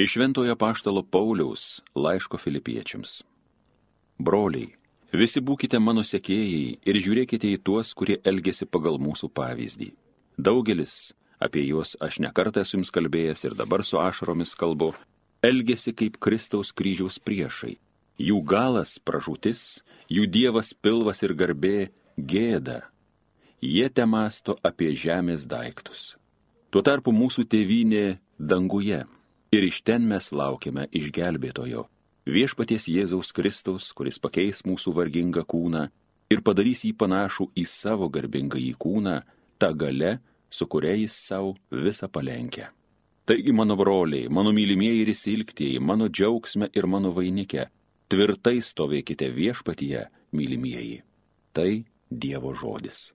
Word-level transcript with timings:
Iš 0.00 0.12
Šventojo 0.12 0.56
Paštalo 0.56 1.02
Pauliaus 1.02 1.82
laiško 1.94 2.38
filipiečiams. 2.40 3.18
Broliai, 4.18 4.70
visi 5.12 5.42
būkite 5.44 5.76
mano 5.76 6.00
sekėjai 6.00 6.78
ir 6.88 6.98
žiūrėkite 7.04 7.50
į 7.50 7.58
tuos, 7.60 7.90
kurie 7.92 8.16
elgesi 8.24 8.64
pagal 8.64 8.96
mūsų 8.96 9.28
pavyzdį. 9.36 9.90
Daugelis, 10.40 11.12
apie 11.36 11.66
juos 11.66 11.98
aš 12.00 12.16
nekartą 12.24 12.64
esu 12.64 12.78
jums 12.78 12.94
kalbėjęs 12.96 13.44
ir 13.50 13.58
dabar 13.60 13.84
su 13.84 14.00
ašaromis 14.00 14.56
kalbu, 14.56 14.94
elgesi 15.44 15.92
kaip 15.92 16.16
Kristaus 16.16 16.72
kryžiaus 16.72 17.20
priešai. 17.20 17.76
Jų 18.16 18.40
galas 18.40 18.96
pražūtis, 19.04 19.84
jų 20.08 20.24
dievas 20.32 20.72
pilvas 20.72 21.20
ir 21.28 21.36
garbė 21.36 21.90
gėda. 22.16 22.86
Jie 23.60 23.88
te 23.92 24.08
masto 24.08 24.56
apie 24.64 24.94
žemės 24.96 25.44
daiktus. 25.44 26.14
Tuo 26.72 26.80
tarpu 26.80 27.12
mūsų 27.12 27.50
tėvynė 27.52 28.06
danguje 28.40 29.04
Ir 29.50 29.64
iš 29.66 29.80
ten 29.82 30.04
mes 30.06 30.28
laukiame 30.30 30.84
išgelbėtojo, 30.94 31.88
viešpaties 32.30 32.84
Jėzaus 32.86 33.32
Kristaus, 33.34 33.88
kuris 33.98 34.20
pakeis 34.22 34.62
mūsų 34.62 34.94
vargingą 34.94 35.42
kūną 35.42 35.88
ir 36.30 36.42
padarys 36.46 36.84
jį 36.86 36.92
panašų 37.00 37.48
į 37.58 37.64
savo 37.66 38.06
garbingą 38.14 38.60
į 38.62 38.76
kūną, 38.78 39.16
tą 39.58 39.72
gale, 39.74 40.20
su 40.50 40.70
kuria 40.70 40.94
jis 40.94 41.18
savo 41.18 41.56
visą 41.70 42.06
palenkia. 42.06 42.70
Taigi, 43.26 43.50
mano 43.50 43.74
broliai, 43.78 44.30
mano 44.30 44.54
mylimieji 44.54 45.02
ir 45.02 45.10
įsilgtieji, 45.16 45.82
mano 45.82 46.06
džiaugsme 46.06 46.70
ir 46.70 46.86
mano 46.86 47.10
vainike, 47.14 47.66
tvirtai 48.10 48.58
stovėkite 48.62 49.34
viešpatyje, 49.34 50.06
mylimieji. 50.30 51.02
Tai 51.50 51.72
Dievo 52.10 52.54
žodis. 52.54 53.10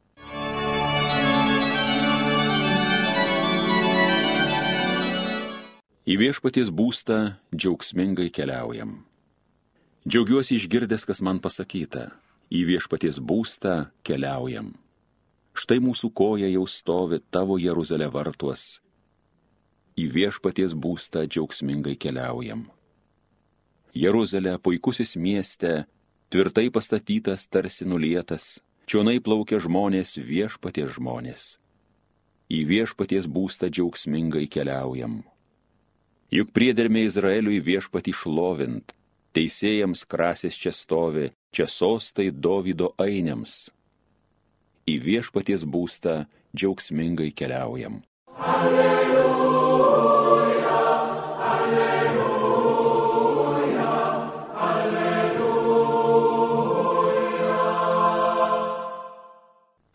Į 6.05 6.19
viešpaties 6.21 6.69
būstą 6.69 7.15
džiaugsmingai 7.49 8.27
keliaujam. 8.29 8.99
Džiaugiuosi 10.05 10.59
išgirdęs, 10.59 11.01
kas 11.09 11.23
man 11.25 11.39
pasakyta. 11.41 12.11
Į 12.53 12.61
viešpaties 12.69 13.17
būstą 13.17 13.87
keliaujam. 14.05 14.75
Štai 15.57 15.79
mūsų 15.81 16.11
koja 16.13 16.51
jau 16.51 16.67
stovi 16.69 17.23
tavo 17.33 17.57
Jeruzalė 17.57 18.11
vartuos. 18.13 18.83
Į 19.97 20.05
viešpaties 20.13 20.77
būstą 20.77 21.25
džiaugsmingai 21.25 21.97
keliaujam. 21.97 22.67
Jeruzalė, 23.97 24.59
puikusis 24.61 25.17
mieste, 25.17 25.87
tvirtai 26.29 26.69
pastatytas 26.69 27.49
tarsi 27.49 27.89
nulietas, 27.89 28.59
čionai 28.85 29.17
plaukia 29.25 29.57
žmonės 29.57 30.19
viešpaties 30.21 30.99
žmonės. 30.99 31.55
Į 32.45 32.61
viešpaties 32.69 33.25
būstą 33.25 33.73
džiaugsmingai 33.73 34.45
keliaujam. 34.45 35.23
Juk 36.35 36.49
priedermė 36.51 37.05
Izraeliui 37.07 37.61
viešpatį 37.63 38.11
šlovint, 38.19 38.91
teisėjams 39.37 40.01
krasės 40.03 40.57
čia 40.59 40.73
stovi, 40.75 41.29
čia 41.55 41.63
sostai 41.71 42.27
Dovido 42.27 42.91
ainiams. 42.99 43.71
Į 44.83 44.99
viešpaties 45.05 45.63
būstą 45.63 46.27
džiaugsmingai 46.51 47.31
keliaujam. 47.31 48.03
Alleluja, 48.35 49.15
alleluja, 51.53 53.05
alleluja. 54.73 55.95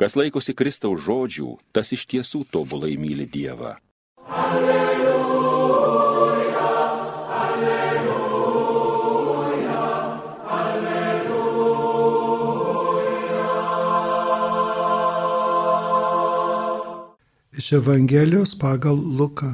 Kas 0.01 0.17
laikosi 0.17 0.57
Kristaus 0.57 1.05
žodžių, 1.05 1.61
tas 1.77 1.93
iš 1.93 2.09
tiesų 2.09 2.49
tobulai 2.49 2.97
myli 2.97 3.29
Dievą. 3.29 3.77
Iš 17.61 17.73
Evangelijos 17.73 18.55
pagal 18.59 18.97
Luką. 19.19 19.51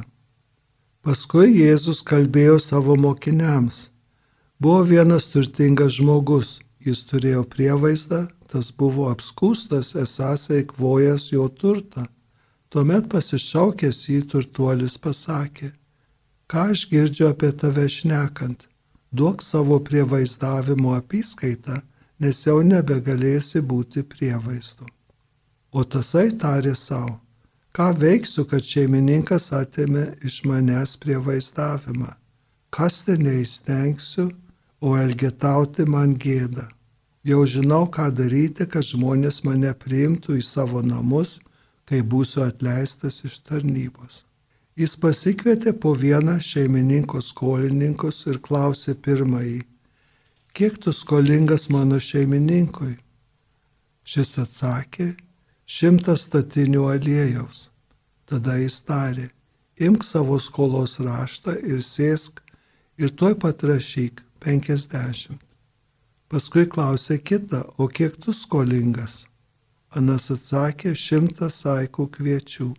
Paskui 1.03 1.49
Jėzus 1.59 1.97
kalbėjo 2.07 2.53
savo 2.63 2.93
mokiniams. 2.95 3.79
Buvo 4.63 4.85
vienas 4.91 5.27
turtingas 5.33 5.97
žmogus, 5.97 6.53
jis 6.87 7.01
turėjo 7.09 7.41
prievaizdą, 7.55 8.21
tas 8.47 8.69
buvo 8.79 9.09
apskūstas, 9.11 9.91
esas 10.05 10.47
eikvojęs 10.59 11.27
jo 11.33 11.49
turtą. 11.59 12.05
Tuomet 12.71 13.11
pasišaukęs 13.11 14.01
jį 14.13 14.21
turtuolis 14.31 14.95
pasakė, 15.03 15.73
ką 16.47 16.65
aš 16.77 16.87
girdžiu 16.93 17.27
apie 17.33 17.51
tave 17.51 17.89
šnekant, 17.91 18.69
duok 19.11 19.43
savo 19.43 19.83
prievaizdavimo 19.91 20.95
apskaitą, 20.95 21.83
nes 22.23 22.43
jau 22.47 22.61
nebegalėsi 22.71 23.59
būti 23.59 24.07
prievaizdu. 24.15 24.87
O 25.75 25.83
tasai 25.83 26.29
tarė 26.39 26.77
savo, 26.87 27.17
Ką 27.77 27.91
veiksiu, 27.93 28.41
kad 28.49 28.65
šeimininkas 28.65 29.51
atėmė 29.53 30.07
iš 30.25 30.39
manęs 30.49 30.95
prie 30.97 31.19
vaizdavimą? 31.21 32.09
Kasti 32.73 33.13
neįstengsiu, 33.21 34.31
o 34.81 34.95
elgetauti 34.97 35.85
man 35.85 36.15
gėda. 36.17 36.65
Jau 37.21 37.43
žinau, 37.45 37.83
ką 37.85 38.07
daryti, 38.17 38.65
kad 38.65 38.81
žmonės 38.81 39.43
mane 39.45 39.75
priimtų 39.77 40.39
į 40.39 40.45
savo 40.47 40.81
namus, 40.81 41.35
kai 41.85 42.01
būsiu 42.01 42.47
atleistas 42.47 43.21
iš 43.29 43.37
tarnybos. 43.45 44.23
Jis 44.73 44.97
pasikvietė 44.97 45.75
po 45.77 45.93
vieną 45.93 46.39
šeimininko 46.41 47.21
skolininkus 47.21 48.23
ir 48.25 48.41
klausė 48.41 48.97
pirmąjį, 48.97 49.61
kiek 50.57 50.81
tu 50.81 50.89
skolingas 50.89 51.69
mano 51.69 52.01
šeimininkui? 52.01 52.95
Šis 54.01 54.33
atsakė, 54.41 55.11
šimtas 55.67 56.23
statinių 56.29 56.85
aliejaus. 56.93 57.67
Tada 58.27 58.55
jis 58.59 58.79
tarė, 58.87 59.27
imk 59.79 60.05
savo 60.07 60.39
skolos 60.39 60.97
raštą 61.03 61.57
ir 61.59 61.83
sėsk 61.83 62.41
ir 62.97 63.11
tuoj 63.11 63.35
pat 63.43 63.63
rašyk 63.67 64.23
penkiasdešimt. 64.43 65.43
Paskui 66.27 66.65
klausė 66.67 67.19
kitą, 67.23 67.63
o 67.79 67.87
kiek 67.87 68.17
tu 68.19 68.33
skolingas? 68.35 69.25
Anas 69.95 70.27
atsakė 70.31 70.91
šimtą 70.95 71.47
saikų 71.51 72.09
kviečių. 72.17 72.73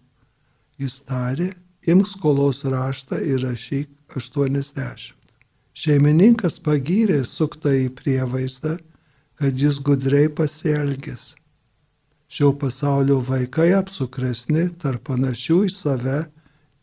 Jis 0.78 0.99
tarė, 1.09 1.55
imk 1.88 2.09
skolos 2.09 2.60
raštą 2.69 3.20
ir 3.25 3.41
rašyk 3.47 4.16
aštuoniasdešimt. 4.16 5.16
Šeimininkas 5.72 6.59
pagyrė 6.60 7.22
suktą 7.25 7.72
į 7.72 7.88
prievaizdą, 7.97 8.76
kad 9.38 9.56
jis 9.56 9.78
gudriai 9.81 10.28
pasielgės 10.28 11.38
Šio 12.28 12.52
pasaulio 12.52 13.22
vaikai 13.24 13.70
apsukresni 13.72 14.66
tarp 14.82 15.06
panašių 15.08 15.62
į 15.64 15.70
save 15.72 16.18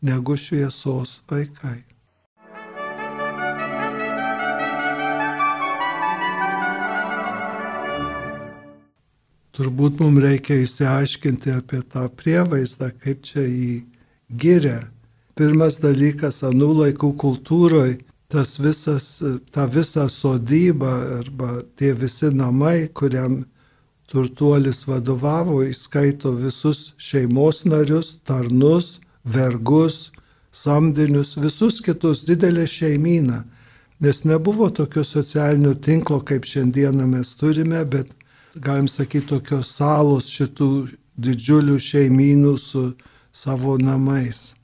negu 0.02 0.34
šviesos 0.34 1.20
vaikai. 1.30 1.84
Turbūt 9.54 10.02
mums 10.02 10.20
reikia 10.26 10.58
įsiaiškinti 10.66 11.54
apie 11.54 11.84
tą 11.94 12.08
prievaizdą, 12.10 12.90
kaip 13.00 13.22
čia 13.24 13.46
jį 13.46 13.72
giria. 14.28 14.82
Pirmas 15.38 15.78
dalykas, 15.78 16.42
anų 16.42 16.74
laikų 16.82 17.14
kultūroje 17.22 18.00
tas 18.28 18.58
visas, 18.58 19.22
ta 19.54 19.70
visa 19.70 20.10
sodyba 20.10 21.20
arba 21.20 21.60
tie 21.78 21.94
visi 21.94 22.34
namai, 22.34 22.88
kuriam 22.90 23.44
turtuolis 24.10 24.84
vadovavo, 24.88 25.62
įskaito 25.66 26.32
visus 26.38 26.92
šeimos 26.98 27.64
narius, 27.66 28.16
tarnus, 28.24 29.00
vergus, 29.24 30.10
samdinius, 30.52 31.36
visus 31.36 31.80
kitus 31.84 32.24
didelę 32.26 32.66
šeimyną. 32.66 33.42
Nes 34.00 34.24
nebuvo 34.24 34.68
tokio 34.70 35.04
socialinio 35.04 35.74
tinklo, 35.74 36.20
kaip 36.20 36.44
šiandieną 36.44 37.06
mes 37.08 37.32
turime, 37.34 37.84
bet 37.84 38.12
galim 38.54 38.88
sakyti 38.88 39.26
tokios 39.32 39.72
salos 39.72 40.28
šitų 40.32 40.70
didžiulių 41.16 41.78
šeimynų 41.80 42.54
su 42.60 42.90
savo 43.32 43.76
namais. 43.80 44.54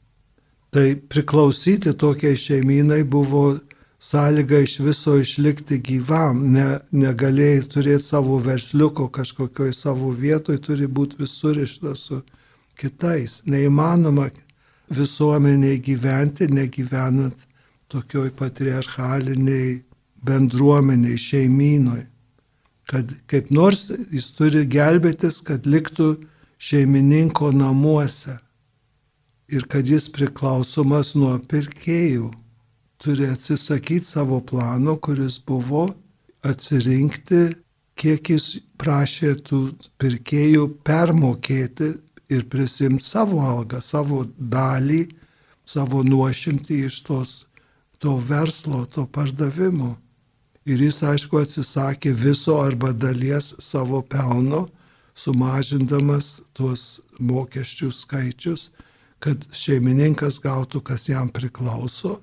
Tai 0.72 0.94
priklausyti 1.08 1.92
tokiai 2.00 2.36
šeimynai 2.36 3.02
buvo 3.04 3.58
sąlyga 4.02 4.58
iš 4.58 4.80
viso 4.82 5.14
išlikti 5.22 5.78
gyvam, 5.78 6.40
ne, 6.54 6.66
negalėjai 6.90 7.66
turėti 7.74 8.08
savo 8.08 8.38
versliuko 8.42 9.06
kažkokioj 9.14 9.70
savo 9.78 10.10
vietoj, 10.24 10.58
turi 10.64 10.88
būti 10.90 11.20
visur 11.20 11.60
ištas 11.62 12.08
su 12.08 12.18
kitais. 12.78 13.42
Neįmanoma 13.46 14.26
visuomeniai 14.90 15.78
gyventi, 15.86 16.50
negyvenant 16.50 17.46
tokioj 17.94 18.32
patriarchaliniai 18.42 19.78
bendruomeniai, 20.26 21.22
šeimynoj. 21.28 22.02
Kad 22.90 23.14
kaip 23.30 23.54
nors 23.54 23.86
jis 24.10 24.32
turi 24.34 24.66
gelbėtis, 24.66 25.38
kad 25.46 25.62
liktų 25.62 26.16
šeimininko 26.58 27.54
namuose 27.54 28.40
ir 29.46 29.70
kad 29.70 29.86
jis 29.86 30.10
priklausomas 30.10 31.14
nuo 31.14 31.36
pirkėjų 31.38 32.32
turi 33.02 33.26
atsisakyti 33.26 34.06
savo 34.06 34.40
plano, 34.40 34.96
kuris 34.96 35.40
buvo 35.46 35.88
atsirinkti, 36.46 37.42
kiek 37.98 38.30
jis 38.30 38.46
prašė 38.78 39.32
tų 39.46 39.60
pirkėjų 39.98 40.68
permokėti 40.86 41.90
ir 42.32 42.46
prisimti 42.52 43.04
savo 43.04 43.42
algą, 43.42 43.82
savo 43.82 44.22
dalį, 44.38 45.02
savo 45.66 46.04
nuošimtį 46.06 46.78
iš 46.86 47.00
tos, 47.08 47.34
to 47.98 48.16
verslo, 48.30 48.84
to 48.86 49.06
pardavimo. 49.06 49.96
Ir 50.62 50.78
jis, 50.86 51.02
aišku, 51.02 51.42
atsisakė 51.42 52.14
viso 52.14 52.60
arba 52.62 52.92
dalies 52.94 53.50
savo 53.58 54.02
pelno, 54.02 54.68
sumažindamas 55.18 56.36
tuos 56.54 57.00
mokesčių 57.18 57.90
skaičius, 57.90 58.70
kad 59.22 59.42
šeimininkas 59.54 60.38
gautų, 60.42 60.82
kas 60.86 61.08
jam 61.10 61.30
priklauso, 61.34 62.20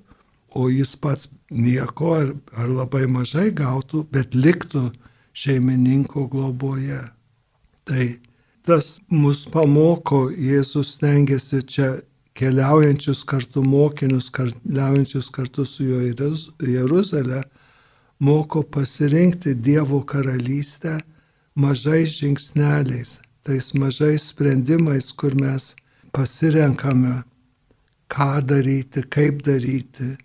o 0.56 0.70
jis 0.70 0.96
pats 0.96 1.30
nieko 1.52 2.14
ar, 2.18 2.34
ar 2.58 2.70
labai 2.70 3.06
mažai 3.10 3.50
gautų, 3.56 4.06
bet 4.12 4.36
liktų 4.36 4.90
šeimininko 5.34 6.28
globoje. 6.32 7.02
Tai 7.86 8.06
tas 8.66 9.00
mus 9.10 9.46
pamoko, 9.50 10.28
Jėzus 10.30 10.96
stengiasi 10.98 11.62
čia 11.66 11.90
keliaujančius 12.38 13.24
kartu 13.28 13.64
mokinius, 13.66 14.30
keliaujančius 14.32 15.30
kartu 15.34 15.66
su 15.66 15.88
juo 15.88 16.02
į 16.06 16.74
Jeruzalę, 16.76 17.44
moko 18.20 18.64
pasirinkti 18.64 19.56
Dievo 19.56 20.04
karalystę 20.04 21.00
mažais 21.56 22.14
žingsneliais, 22.20 23.20
tais 23.44 23.74
mažais 23.74 24.30
sprendimais, 24.32 25.12
kur 25.12 25.36
mes 25.36 25.76
pasirenkame, 26.14 27.24
ką 28.10 28.42
daryti, 28.46 29.04
kaip 29.04 29.44
daryti, 29.46 30.16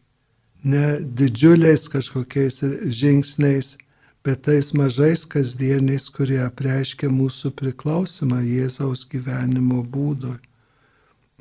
ne 0.65 0.99
didžiuliais 1.05 1.89
kažkokiais 1.93 2.63
žingsniais, 2.89 3.77
bet 4.25 4.43
tais 4.49 4.73
mažais 4.73 5.27
kasdieniais, 5.29 6.09
kurie 6.09 6.41
apreiškia 6.41 7.11
mūsų 7.13 7.53
priklausimą 7.59 8.41
Jėzaus 8.41 9.05
gyvenimo 9.11 9.83
būdui. 9.85 10.39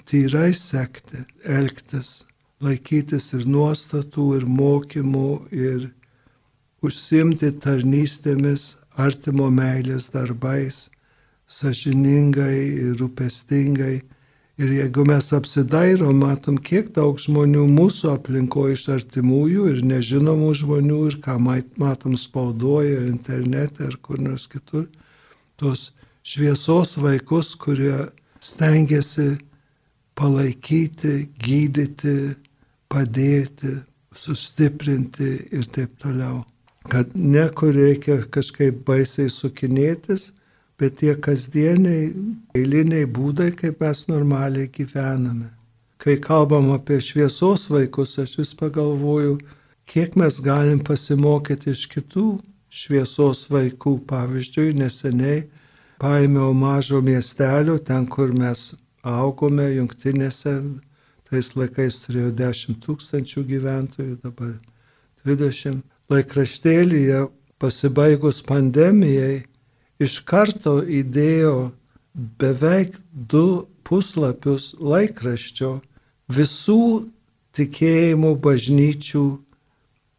Tyrai 0.03 0.51
sekti, 0.51 1.23
elgtis, 1.47 2.25
laikytis 2.59 3.31
ir 3.37 3.45
nuostatų, 3.47 4.25
ir 4.37 4.45
mokymų, 4.59 5.31
ir 5.55 5.85
užsimti 6.83 7.53
tarnystėmis 7.63 8.73
artimo 8.99 9.47
meilės 9.47 10.09
darbais, 10.11 10.89
sažiningai 11.47 12.59
ir 12.89 12.99
rūpestingai. 12.99 14.01
Ir 14.61 14.69
jeigu 14.69 15.01
mes 15.09 15.31
apsidairom, 15.33 16.19
matom, 16.21 16.59
kiek 16.61 16.91
daug 16.93 17.17
žmonių 17.17 17.63
mūsų 17.73 18.11
aplinkoje 18.11 18.75
iš 18.77 18.83
artimųjų 18.99 19.63
ir 19.71 19.79
nežinomų 19.89 20.51
žmonių 20.59 20.99
ir 21.07 21.15
ką 21.23 21.39
matom 21.41 22.13
spaudoje, 22.21 22.99
internete 23.09 23.87
ar 23.87 23.97
kur 23.97 24.21
nors 24.21 24.45
kitur, 24.51 24.85
tos 25.57 25.87
šviesos 26.21 26.99
vaikus, 27.01 27.55
kurie 27.57 28.11
stengiasi 28.45 29.39
palaikyti, 30.13 31.15
gydyti, 31.41 32.35
padėti, 32.93 33.73
sustiprinti 34.13 35.31
ir 35.49 35.65
taip 35.73 35.97
toliau. 36.03 36.43
Kad 36.93 37.15
ne 37.17 37.47
kur 37.57 37.73
reikia 37.73 38.19
kažkaip 38.29 38.83
baisiai 38.85 39.33
sukinėtis, 39.33 40.29
bet 40.79 40.97
tie 41.01 41.15
kasdieniai, 41.15 42.11
eiliniai 42.57 43.05
būdai, 43.09 43.51
kaip 43.57 43.81
mes 43.83 44.05
normaliai 44.09 44.69
gyvename. 44.73 45.51
Kai 46.01 46.17
kalbam 46.19 46.71
apie 46.75 46.99
šviesos 47.01 47.69
vaikus, 47.71 48.17
aš 48.19 48.37
vis 48.41 48.53
pagalvoju, 48.59 49.37
kiek 49.87 50.17
mes 50.19 50.39
galim 50.43 50.81
pasimokyti 50.83 51.71
iš 51.71 51.85
kitų 51.93 52.27
šviesos 52.73 53.45
vaikų. 53.53 53.99
Pavyzdžiui, 54.09 54.73
neseniai 54.81 55.45
paėmiau 56.01 56.51
mažo 56.57 56.99
miestelio, 57.05 57.77
ten, 57.79 58.07
kur 58.09 58.33
mes 58.35 58.73
augome, 59.03 59.69
jungtinėse, 59.77 60.57
tais 61.29 61.53
laikais 61.55 62.01
turėjo 62.03 62.33
10 62.41 62.81
tūkstančių 62.83 63.45
gyventojų, 63.47 64.17
dabar 64.25 64.57
20 65.23 65.83
laikraštėlyje 66.11 67.23
pasibaigus 67.63 68.41
pandemijai 68.43 69.43
iš 70.01 70.19
karto 70.25 70.81
įdėjo 70.81 71.71
beveik 72.13 72.97
du 73.13 73.67
puslapius 73.87 74.73
laikraščio 74.79 75.73
visų 76.33 77.09
tikėjimų 77.57 78.35
bažnyčių 78.43 79.25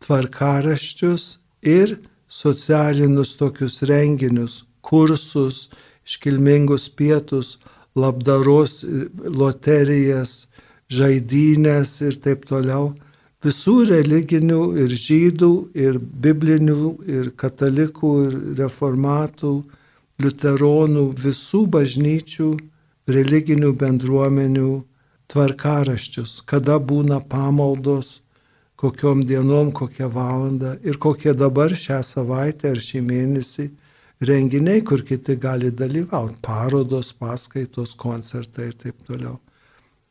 tvarkaraščius 0.05 1.25
ir 1.65 1.97
socialinius 2.29 3.35
tokius 3.41 3.81
renginius, 3.88 4.65
kursus, 4.85 5.69
iškilmingus 6.05 6.88
pietus, 6.99 7.59
labdaros 7.97 8.82
loterijas, 9.25 10.49
žaidynės 10.93 12.00
ir 12.05 12.19
taip 12.20 12.44
toliau 12.50 12.93
visų 13.44 13.76
religinių 13.91 14.61
ir 14.85 14.93
žydų, 15.06 15.52
ir 15.76 15.99
biblinių, 16.00 16.94
ir 17.06 17.31
katalikų, 17.37 18.12
ir 18.26 18.37
reformatų, 18.62 19.55
liuteronų, 20.23 21.05
visų 21.20 21.64
bažnyčių, 21.75 22.50
religinių 23.11 23.73
bendruomenių 23.76 24.73
tvarkaraščius, 25.32 26.41
kada 26.49 26.79
būna 26.79 27.20
pamaldos, 27.20 28.20
kokiom 28.81 29.25
dienom, 29.29 29.73
kokią 29.73 30.11
valandą 30.12 30.75
ir 30.85 30.99
kokie 31.00 31.35
dabar 31.37 31.73
šią 31.85 32.02
savaitę 32.05 32.75
ar 32.75 32.82
šį 32.88 33.00
mėnesį 33.08 33.70
renginiai, 34.29 34.85
kur 34.85 35.05
kiti 35.06 35.37
gali 35.41 35.70
dalyvauti, 35.70 36.41
parodos, 36.44 37.12
paskaitos, 37.19 37.96
koncertai 37.99 38.70
ir 38.73 38.79
taip 38.85 39.05
toliau. 39.08 39.38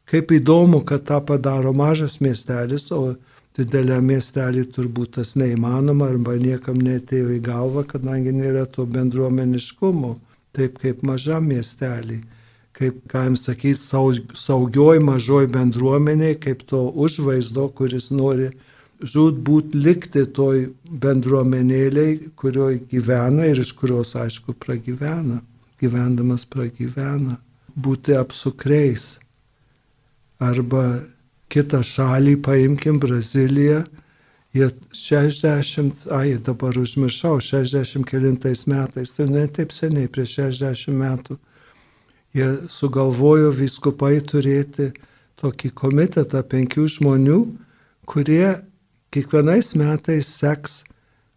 Kaip 0.09 0.33
įdomu, 0.35 0.81
kad 0.85 1.05
tą 1.07 1.21
padaro 1.23 1.71
mažas 1.73 2.19
miestelis, 2.21 2.89
o 2.91 3.15
dideliam 3.57 4.05
miestelį 4.09 4.65
turbūt 4.75 5.15
tas 5.17 5.33
neįmanoma 5.39 6.09
arba 6.11 6.35
niekam 6.41 6.81
netėjo 6.81 7.31
į 7.37 7.39
galvą, 7.45 7.85
kadangi 7.87 8.33
nėra 8.35 8.65
to 8.65 8.85
bendruomeniškumo, 8.89 10.17
taip 10.53 10.79
kaip 10.83 11.03
mažam 11.07 11.47
miestelį. 11.51 12.21
Kaip, 12.73 13.03
galim 13.05 13.35
sakyti, 13.37 13.77
saugioj 13.77 14.97
mažoj 15.05 15.45
bendruomeniai, 15.53 16.39
kaip 16.41 16.63
to 16.65 16.87
užvaizdo, 16.89 17.67
kuris 17.77 18.09
nori 18.09 18.49
žudbūt 19.13 19.75
likti 19.77 20.23
toj 20.25 20.71
bendruomenėliai, 20.89 22.31
kurioje 22.39 22.81
gyvena 22.89 23.45
ir 23.51 23.61
iš 23.61 23.75
kurios, 23.77 24.15
aišku, 24.17 24.57
pragyvena, 24.57 25.43
gyvendamas 25.83 26.47
pragyvena. 26.49 27.37
Būti 27.77 28.17
apsukreis 28.17 29.19
arba 30.43 30.85
kitą 31.53 31.83
šalį, 31.85 32.37
paimkim 32.45 32.99
Braziliją, 33.01 33.83
jie 34.53 34.69
60, 34.93 36.07
ai 36.13 36.37
dabar 36.37 36.77
užmiršau, 36.77 37.39
60 37.41 38.05
kelintais 38.09 38.65
metais, 38.69 39.13
tai 39.13 39.27
ne 39.29 39.47
taip 39.47 39.73
seniai, 39.73 40.09
prieš 40.09 40.37
60 40.41 40.97
metų, 40.97 41.37
jie 42.37 42.49
sugalvojo 42.69 43.51
viskupai 43.53 44.19
turėti 44.25 44.91
tokį 45.41 45.73
komitetą 45.77 46.43
penkių 46.49 46.87
žmonių, 46.97 47.39
kurie 48.09 48.55
kiekvienais 49.13 49.73
metais 49.77 50.29
seks, 50.29 50.81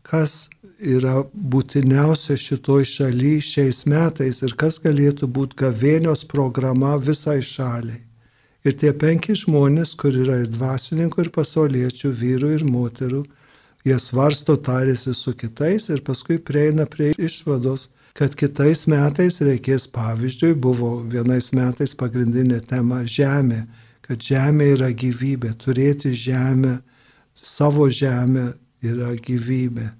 kas 0.06 0.46
yra 0.78 1.22
būtiniausia 1.32 2.36
šitoj 2.40 2.84
šaly 2.88 3.36
šiais 3.40 3.84
metais 3.88 4.42
ir 4.44 4.56
kas 4.60 4.78
galėtų 4.84 5.28
būti 5.28 5.64
gavėnios 5.64 6.24
programa 6.28 6.96
visai 7.00 7.40
šaliai. 7.42 8.05
Ir 8.66 8.74
tie 8.74 8.90
penki 8.90 9.36
žmonės, 9.38 9.92
kur 9.94 10.16
yra 10.18 10.40
ir 10.42 10.48
dvasininkų, 10.50 11.26
ir 11.26 11.28
pasauliečių, 11.34 12.08
vyrų 12.18 12.48
ir 12.56 12.64
moterų, 12.66 13.20
jie 13.86 13.98
svarsto, 14.02 14.56
tarėsi 14.58 15.14
su 15.14 15.36
kitais 15.38 15.86
ir 15.94 16.02
paskui 16.06 16.40
prieina 16.42 16.88
prie 16.90 17.12
išvados, 17.14 17.90
kad 18.18 18.34
kitais 18.34 18.86
metais 18.90 19.38
reikės, 19.44 19.86
pavyzdžiui, 19.92 20.56
buvo 20.58 20.96
vienais 21.12 21.52
metais 21.54 21.94
pagrindinė 21.94 22.58
tema 22.66 23.04
žemė, 23.06 23.66
kad 24.02 24.18
žemė 24.22 24.72
yra 24.72 24.90
gyvybė, 24.90 25.52
turėti 25.62 26.10
žemę, 26.16 26.80
savo 27.38 27.86
žemę 27.86 28.48
yra 28.82 29.12
gyvybė. 29.14 29.92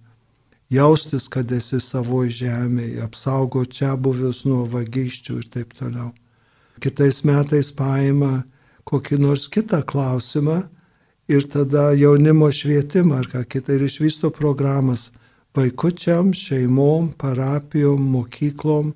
Jaustis, 0.74 1.28
kad 1.30 1.52
esi 1.54 1.78
savo 1.78 2.24
žemėje, 2.26 2.98
apsaugo 3.04 3.62
čia 3.70 3.94
buvius 3.94 4.42
nuo 4.48 4.64
vagysčių 4.66 5.38
ir 5.38 5.48
taip 5.54 5.78
toliau. 5.78 6.10
Kitais 6.82 7.22
metais 7.22 7.70
paima 7.70 8.42
kokį 8.86 9.18
nors 9.22 9.48
kitą 9.52 9.82
klausimą 9.86 10.62
ir 11.28 11.46
tada 11.50 11.90
jaunimo 11.98 12.50
švietimą 12.54 13.20
ar 13.22 13.30
ką 13.32 13.42
kitą 13.50 13.74
ir 13.76 13.86
išvysto 13.88 14.30
programas 14.30 15.10
vaikučiam, 15.56 16.34
šeimom, 16.36 17.12
parapijom, 17.18 18.02
mokyklom, 18.12 18.92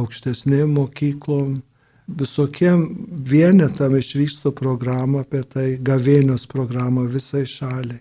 aukštesnėm 0.00 0.76
mokyklom, 0.76 1.60
visokiem 2.06 2.84
vienetam 3.26 3.96
išvyksto 3.98 4.52
programą 4.54 5.24
apie 5.24 5.42
tai, 5.42 5.66
gavėnios 5.82 6.46
programą 6.46 7.06
visai 7.10 7.44
šaliai. 7.50 8.00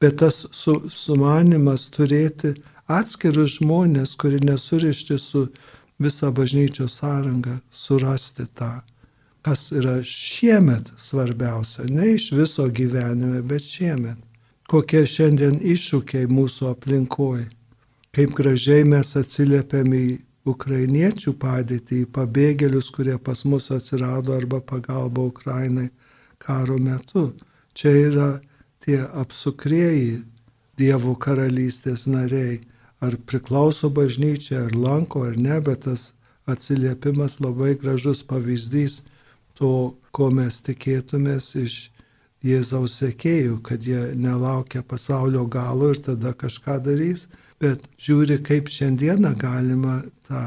Bet 0.00 0.18
tas 0.22 0.44
su, 0.52 0.80
sumanimas 0.90 1.86
turėti 1.92 2.54
atskirus 2.90 3.58
žmonės, 3.58 4.16
kurie 4.20 4.40
nesurišti 4.44 5.18
su 5.20 5.46
visą 6.00 6.32
bažnyčios 6.34 6.98
sąrangą, 7.00 7.60
surasti 7.70 8.48
tą, 8.56 8.80
kas 9.44 9.68
yra 9.76 9.98
šiemet 10.02 10.92
svarbiausia, 10.96 11.84
ne 11.88 12.14
iš 12.14 12.30
viso 12.32 12.68
gyvenime, 12.68 13.42
bet 13.42 13.66
šiemet. 13.68 14.16
Kokie 14.70 15.04
šiandien 15.04 15.58
iššūkiai 15.60 16.30
mūsų 16.32 16.70
aplinkoje, 16.70 17.50
kaip 18.16 18.32
gražiai 18.38 18.86
mes 18.88 19.12
atsiliepiam 19.20 19.92
į 19.92 20.06
ukrainiečių 20.48 21.34
padėtį, 21.40 22.00
į 22.06 22.10
pabėgėlius, 22.16 22.88
kurie 22.94 23.18
pas 23.20 23.44
mus 23.44 23.68
atsirado 23.74 24.32
arba 24.32 24.62
pagalba 24.64 25.28
Ukrainai 25.28 25.90
karo 26.40 26.78
metu. 26.80 27.32
Čia 27.76 27.92
yra 28.08 28.30
tie 28.84 29.02
apsukrieji 29.04 30.22
Dievo 30.74 31.14
karalystės 31.14 32.08
nariai. 32.10 32.62
Ar 33.04 33.14
priklauso 33.28 33.90
bažnyčia, 33.92 34.64
ar 34.64 34.72
lanko, 34.74 35.26
ar 35.28 35.36
ne, 35.36 35.60
bet 35.60 35.84
tas 35.84 36.14
atsiliepimas 36.50 37.36
labai 37.44 37.74
gražus 37.78 38.24
pavyzdys 38.26 39.02
to, 39.58 39.94
ko 40.14 40.30
mes 40.34 40.60
tikėtumės 40.66 41.54
iš 41.60 41.78
Jėzaus 42.44 42.98
sekėjų, 43.00 43.62
kad 43.64 43.86
jie 43.88 44.10
nelaukia 44.20 44.82
pasaulio 44.84 45.46
galo 45.48 45.94
ir 45.94 46.02
tada 46.04 46.34
kažką 46.36 46.76
darys, 46.84 47.24
bet 47.62 47.86
žiūri, 47.96 48.42
kaip 48.44 48.68
šiandieną 48.68 49.32
galima 49.40 50.02
tą 50.28 50.42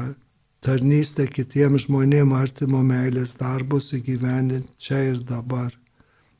tarnystę 0.62 1.26
kitiems 1.30 1.88
žmonėms 1.88 2.38
artimo 2.38 2.84
meilės 2.86 3.34
darbus 3.40 3.90
įgyvendinti 3.98 4.78
čia 4.78 5.02
ir 5.12 5.20
dabar. 5.26 5.74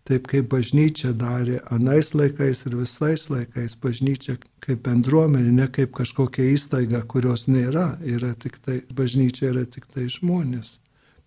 Taip 0.08 0.30
kaip 0.30 0.46
bažnyčia 0.48 1.10
darė 1.12 1.58
anais 1.74 2.14
laikais 2.16 2.62
ir 2.64 2.78
visais 2.78 3.26
laikais, 3.28 3.74
bažnyčia 3.82 4.38
kaip 4.64 4.86
bendruomenė, 4.86 5.50
ne 5.52 5.66
kaip 5.68 5.92
kažkokia 5.98 6.46
įstaiga, 6.54 7.02
kurios 7.12 7.44
nėra, 7.50 7.98
yra 8.00 8.32
tik 8.40 8.56
tai, 8.64 8.78
bažnyčia 8.94 9.50
yra 9.50 9.66
tik 9.68 9.84
tai 9.92 10.06
žmonės, 10.08 10.78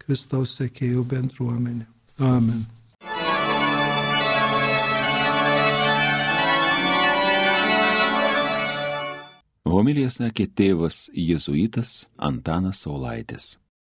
Kristaus 0.02 0.58
sekėjų 0.60 1.06
bendruomenė. 1.14 1.88
Amen. 2.22 2.66
Homilija 9.72 10.10
sakė 10.12 10.50
tėvas 10.52 11.06
jėzuitas 11.16 12.06
Antanas 12.20 12.84
Saulaitis. 12.84 13.54